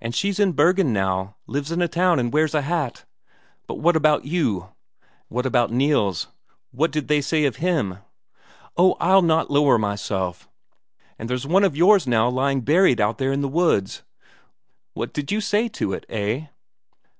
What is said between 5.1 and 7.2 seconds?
"What about Nils what did they